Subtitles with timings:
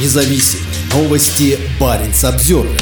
[0.00, 0.60] независим.
[0.92, 2.80] Новости Баренц Обзервер.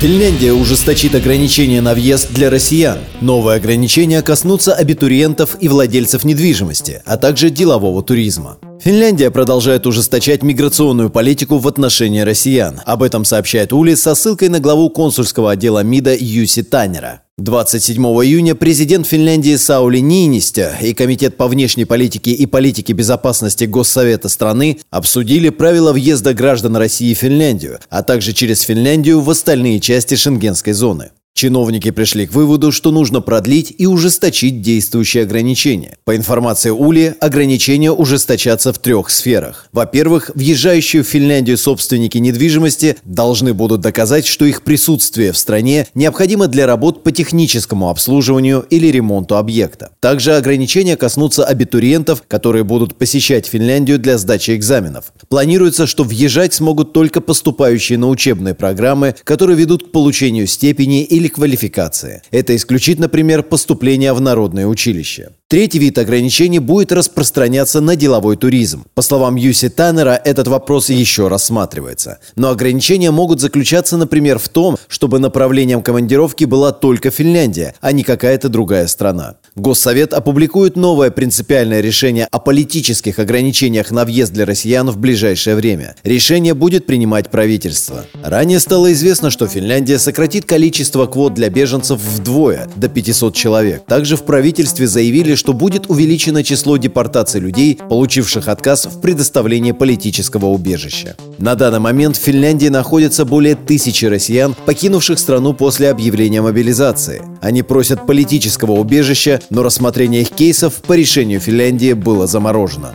[0.00, 2.98] Финляндия ужесточит ограничения на въезд для россиян.
[3.20, 8.58] Новые ограничения коснутся абитуриентов и владельцев недвижимости, а также делового туризма.
[8.80, 12.80] Финляндия продолжает ужесточать миграционную политику в отношении россиян.
[12.84, 17.22] Об этом сообщает Ули со ссылкой на главу консульского отдела МИДа Юси Таннера.
[17.38, 24.28] 27 июня президент Финляндии Саули Нинистя и Комитет по внешней политике и политике безопасности Госсовета
[24.28, 30.14] страны обсудили правила въезда граждан России в Финляндию, а также через Финляндию в остальные части
[30.14, 31.10] шенгенской зоны.
[31.36, 35.96] Чиновники пришли к выводу, что нужно продлить и ужесточить действующие ограничения.
[36.04, 39.66] По информации Ули, ограничения ужесточатся в трех сферах.
[39.72, 46.46] Во-первых, въезжающие в Финляндию собственники недвижимости должны будут доказать, что их присутствие в стране необходимо
[46.46, 49.90] для работ по техническому обслуживанию или ремонту объекта.
[49.98, 55.06] Также ограничения коснутся абитуриентов, которые будут посещать Финляндию для сдачи экзаменов.
[55.28, 61.23] Планируется, что въезжать смогут только поступающие на учебные программы, которые ведут к получению степени или
[61.24, 62.22] или квалификации.
[62.30, 65.30] Это исключит, например, поступление в народное училище.
[65.48, 68.84] Третий вид ограничений будет распространяться на деловой туризм.
[68.94, 72.18] По словам Юси Таннера, этот вопрос еще рассматривается.
[72.36, 78.02] Но ограничения могут заключаться, например, в том, чтобы направлением командировки была только Финляндия, а не
[78.02, 79.36] какая-то другая страна.
[79.56, 85.94] Госсовет опубликует новое принципиальное решение о политических ограничениях на въезд для россиян в ближайшее время.
[86.02, 88.04] Решение будет принимать правительство.
[88.24, 93.84] Ранее стало известно, что Финляндия сократит количество квот для беженцев вдвое, до 500 человек.
[93.86, 100.46] Также в правительстве заявили, что будет увеличено число депортаций людей, получивших отказ в предоставлении политического
[100.46, 101.14] убежища.
[101.38, 107.22] На данный момент в Финляндии находится более тысячи россиян, покинувших страну после объявления мобилизации.
[107.40, 112.92] Они просят политического убежища, но рассмотрение их кейсов по решению Финляндии было заморожено.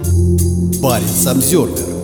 [0.82, 1.99] Парень Обзервер